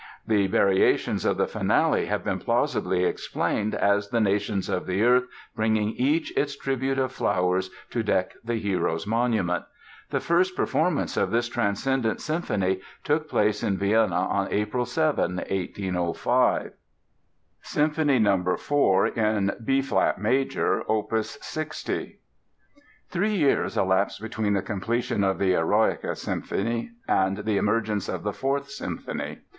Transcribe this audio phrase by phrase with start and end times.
[0.25, 5.25] The variations of the Finale have been plausibly explained as the nations of the earth
[5.55, 9.63] bringing each its tribute of flowers to deck the hero's monument.
[10.09, 16.71] The first performance of this transcendent symphony took place in Vienna on April 7, 1805.
[17.61, 18.55] Symphony No.
[18.57, 22.17] 4, in B flat Major, Opus 60
[23.09, 28.33] Three years elapsed between the completion of the "Eroica" Symphony and the emergence of the
[28.33, 29.37] Fourth Symphony.